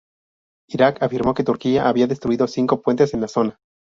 [0.71, 3.59] Irak, afirmó que Turquía había destruido cinco puentes en la zona.